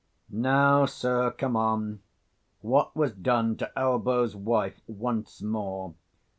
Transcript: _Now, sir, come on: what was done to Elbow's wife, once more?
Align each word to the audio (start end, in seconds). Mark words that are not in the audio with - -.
_Now, 0.35 0.87
sir, 0.87 1.29
come 1.29 1.55
on: 1.55 2.01
what 2.61 2.95
was 2.95 3.13
done 3.13 3.55
to 3.57 3.71
Elbow's 3.77 4.35
wife, 4.35 4.81
once 4.87 5.43
more? 5.43 5.93